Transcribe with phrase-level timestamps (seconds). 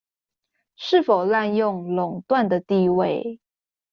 [0.77, 3.39] 是否濫用壟斷的地位